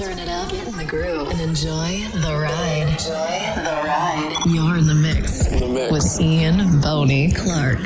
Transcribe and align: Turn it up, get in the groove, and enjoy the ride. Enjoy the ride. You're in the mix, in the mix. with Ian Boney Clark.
Turn 0.00 0.18
it 0.18 0.30
up, 0.30 0.50
get 0.50 0.66
in 0.66 0.78
the 0.78 0.84
groove, 0.86 1.28
and 1.28 1.40
enjoy 1.42 2.08
the 2.14 2.38
ride. 2.40 2.88
Enjoy 2.88 3.60
the 3.62 3.82
ride. 3.84 4.34
You're 4.46 4.78
in 4.78 4.86
the 4.86 4.94
mix, 4.94 5.46
in 5.46 5.60
the 5.60 5.68
mix. 5.68 5.92
with 5.92 6.20
Ian 6.22 6.80
Boney 6.80 7.30
Clark. 7.32 7.80